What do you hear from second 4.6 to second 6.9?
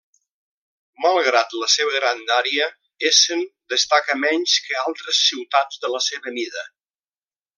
que altres ciutats de la seva mida.